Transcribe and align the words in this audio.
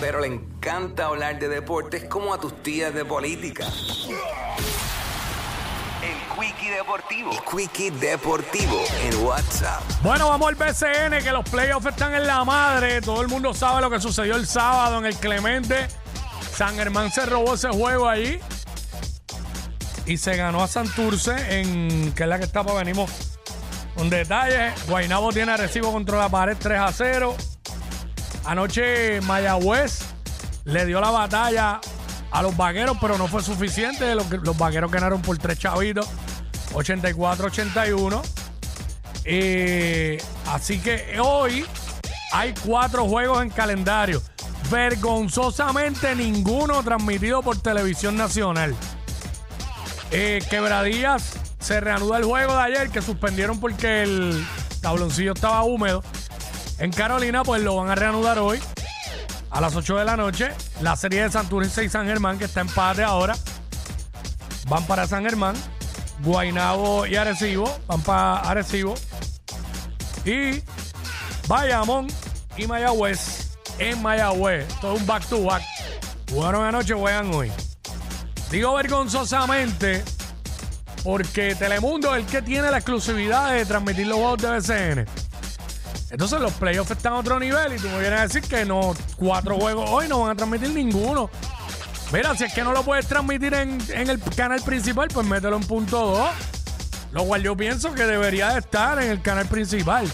Pero 0.00 0.20
le 0.20 0.26
encanta 0.26 1.06
hablar 1.06 1.38
de 1.38 1.48
deportes 1.48 2.04
como 2.04 2.34
a 2.34 2.38
tus 2.38 2.62
tías 2.62 2.92
de 2.92 3.04
política. 3.04 3.64
El 6.02 6.38
Quickie 6.38 6.70
Deportivo. 6.70 7.30
El 7.32 7.38
Quickie 7.40 7.90
Deportivo 7.90 8.84
en 9.02 9.24
WhatsApp. 9.24 9.82
Bueno, 10.02 10.28
vamos 10.28 10.48
al 10.48 10.54
BCN, 10.54 11.24
que 11.24 11.32
los 11.32 11.48
playoffs 11.48 11.86
están 11.86 12.14
en 12.14 12.26
la 12.26 12.44
madre. 12.44 13.00
Todo 13.00 13.22
el 13.22 13.28
mundo 13.28 13.54
sabe 13.54 13.80
lo 13.80 13.88
que 13.88 13.98
sucedió 13.98 14.36
el 14.36 14.46
sábado 14.46 14.98
en 14.98 15.06
el 15.06 15.16
Clemente. 15.16 15.88
San 16.52 16.76
Germán 16.76 17.10
se 17.10 17.24
robó 17.24 17.54
ese 17.54 17.70
juego 17.70 18.08
ahí. 18.08 18.38
Y 20.04 20.18
se 20.18 20.36
ganó 20.36 20.62
a 20.62 20.68
Santurce, 20.68 21.60
en, 21.60 22.12
que 22.12 22.22
es 22.22 22.28
la 22.28 22.38
que 22.38 22.44
está 22.44 22.62
para 22.62 22.78
venimos 22.78 23.10
un 23.96 24.10
detalle. 24.10 24.72
Guainabo 24.88 25.32
tiene 25.32 25.56
recibo 25.56 25.90
contra 25.90 26.18
la 26.18 26.28
pared 26.28 26.56
3 26.58 26.78
a 26.78 26.92
0. 26.92 27.34
Anoche 28.46 29.20
Mayagüez 29.22 30.00
le 30.64 30.86
dio 30.86 31.00
la 31.00 31.10
batalla 31.10 31.80
a 32.30 32.42
los 32.42 32.56
vaqueros, 32.56 32.96
pero 33.00 33.18
no 33.18 33.26
fue 33.28 33.42
suficiente. 33.42 34.14
Los, 34.14 34.30
los 34.30 34.56
vaqueros 34.56 34.90
ganaron 34.90 35.20
por 35.22 35.36
tres 35.38 35.58
chavitos, 35.58 36.06
84-81. 36.72 38.22
Eh, 39.24 40.22
así 40.46 40.78
que 40.78 41.18
hoy 41.20 41.66
hay 42.32 42.54
cuatro 42.64 43.06
juegos 43.06 43.42
en 43.42 43.50
calendario. 43.50 44.22
Vergonzosamente 44.70 46.14
ninguno 46.14 46.82
transmitido 46.82 47.42
por 47.42 47.60
televisión 47.60 48.16
nacional. 48.16 48.74
Eh, 50.12 50.40
Quebradías 50.48 51.32
se 51.58 51.80
reanuda 51.80 52.18
el 52.18 52.24
juego 52.24 52.54
de 52.54 52.62
ayer 52.62 52.90
que 52.90 53.02
suspendieron 53.02 53.58
porque 53.58 54.02
el 54.02 54.46
tabloncillo 54.80 55.32
estaba 55.32 55.62
húmedo. 55.64 56.02
En 56.78 56.92
Carolina, 56.92 57.42
pues 57.42 57.62
lo 57.62 57.76
van 57.76 57.90
a 57.90 57.94
reanudar 57.94 58.38
hoy 58.38 58.60
a 59.50 59.60
las 59.60 59.74
8 59.74 59.96
de 59.96 60.04
la 60.04 60.16
noche. 60.16 60.50
La 60.82 60.94
serie 60.96 61.22
de 61.22 61.30
Santurce 61.30 61.84
y 61.84 61.88
San 61.88 62.06
Germán, 62.06 62.38
que 62.38 62.44
está 62.44 62.60
en 62.60 62.68
empate 62.68 63.02
ahora, 63.02 63.34
van 64.68 64.84
para 64.86 65.06
San 65.06 65.24
Germán. 65.24 65.56
Guainabo 66.22 67.06
y 67.06 67.16
Arecibo 67.16 67.78
van 67.86 68.02
para 68.02 68.40
Arecibo. 68.40 68.94
Y 70.24 70.62
Bayamón 71.48 72.08
y 72.56 72.66
Mayagüez 72.66 73.56
en 73.78 74.02
Mayagüez. 74.02 74.66
Todo 74.80 74.94
un 74.94 75.06
back 75.06 75.24
to 75.26 75.42
back. 75.42 75.62
Jugaron 76.30 76.64
anoche, 76.66 76.94
juegan 76.94 77.32
hoy. 77.32 77.50
Digo 78.50 78.74
vergonzosamente 78.74 80.04
porque 81.02 81.54
Telemundo 81.54 82.14
es 82.14 82.24
el 82.24 82.30
que 82.30 82.42
tiene 82.42 82.70
la 82.70 82.78
exclusividad 82.78 83.52
de 83.52 83.64
transmitir 83.64 84.06
los 84.08 84.18
juegos 84.18 84.42
de 84.42 84.50
BCN. 84.50 85.25
Entonces 86.10 86.40
los 86.40 86.52
playoffs 86.52 86.90
están 86.90 87.14
a 87.14 87.16
otro 87.16 87.38
nivel 87.38 87.74
y 87.74 87.76
tú 87.78 87.88
me 87.88 87.98
vienes 88.00 88.20
a 88.20 88.22
decir 88.22 88.42
que 88.42 88.64
no, 88.64 88.94
cuatro 89.16 89.56
juegos 89.56 89.88
hoy 89.90 90.08
no 90.08 90.20
van 90.20 90.30
a 90.30 90.34
transmitir 90.34 90.70
ninguno. 90.70 91.28
Mira, 92.12 92.36
si 92.36 92.44
es 92.44 92.54
que 92.54 92.62
no 92.62 92.72
lo 92.72 92.84
puedes 92.84 93.06
transmitir 93.06 93.52
en, 93.54 93.78
en 93.88 94.08
el 94.08 94.20
canal 94.20 94.62
principal, 94.62 95.08
pues 95.12 95.26
mételo 95.26 95.56
en 95.56 95.64
punto 95.64 96.06
2. 96.06 96.30
Lo 97.12 97.24
cual 97.24 97.42
yo 97.42 97.56
pienso 97.56 97.94
que 97.94 98.04
debería 98.04 98.50
de 98.50 98.60
estar 98.60 99.02
en 99.02 99.10
el 99.10 99.22
canal 99.22 99.46
principal. 99.46 100.10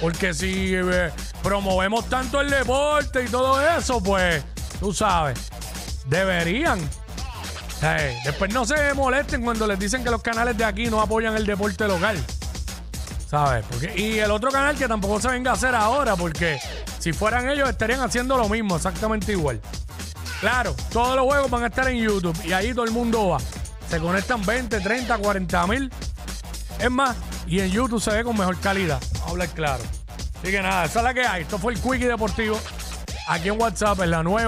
Porque 0.00 0.34
si 0.34 0.74
eh, 0.74 1.10
promovemos 1.42 2.08
tanto 2.08 2.40
el 2.40 2.50
deporte 2.50 3.24
y 3.24 3.28
todo 3.28 3.60
eso, 3.60 4.02
pues 4.02 4.44
tú 4.80 4.92
sabes, 4.92 5.48
deberían. 6.06 6.78
Eh, 7.82 8.18
después 8.24 8.52
no 8.52 8.64
se 8.64 8.92
molesten 8.94 9.42
cuando 9.42 9.66
les 9.66 9.78
dicen 9.78 10.04
que 10.04 10.10
los 10.10 10.22
canales 10.22 10.56
de 10.56 10.64
aquí 10.64 10.86
no 10.86 11.00
apoyan 11.00 11.36
el 11.36 11.46
deporte 11.46 11.86
local. 11.86 12.16
¿Sabes? 13.28 13.64
Porque, 13.68 13.92
y 13.94 14.18
el 14.18 14.30
otro 14.30 14.50
canal 14.50 14.74
que 14.74 14.88
tampoco 14.88 15.20
se 15.20 15.28
venga 15.28 15.50
a 15.50 15.54
hacer 15.54 15.74
ahora, 15.74 16.16
porque 16.16 16.58
si 16.98 17.12
fueran 17.12 17.48
ellos 17.50 17.68
estarían 17.68 18.00
haciendo 18.00 18.38
lo 18.38 18.48
mismo, 18.48 18.76
exactamente 18.76 19.32
igual. 19.32 19.60
Claro, 20.40 20.74
todos 20.90 21.14
los 21.14 21.26
juegos 21.26 21.50
van 21.50 21.64
a 21.64 21.66
estar 21.66 21.88
en 21.88 21.98
YouTube 21.98 22.36
y 22.44 22.52
ahí 22.52 22.72
todo 22.72 22.86
el 22.86 22.90
mundo 22.90 23.28
va. 23.28 23.38
Se 23.90 23.98
conectan 23.98 24.44
20, 24.44 24.80
30, 24.80 25.18
40 25.18 25.66
mil. 25.66 25.92
Es 26.78 26.90
más, 26.90 27.16
y 27.46 27.60
en 27.60 27.70
YouTube 27.70 28.00
se 28.00 28.12
ve 28.12 28.24
con 28.24 28.36
mejor 28.36 28.58
calidad. 28.60 29.00
Vamos 29.12 29.26
a 29.26 29.30
hablar 29.30 29.48
claro. 29.48 29.82
Así 30.40 30.50
que 30.50 30.62
nada, 30.62 30.84
esa 30.86 31.00
es 31.00 31.04
la 31.04 31.12
que 31.12 31.26
hay. 31.26 31.42
Esto 31.42 31.58
fue 31.58 31.74
el 31.74 31.80
Quickie 31.80 32.06
Deportivo. 32.06 32.58
Aquí 33.26 33.48
en 33.48 33.60
WhatsApp, 33.60 34.00
en 34.00 34.10
la 34.10 34.22
nueva. 34.22 34.46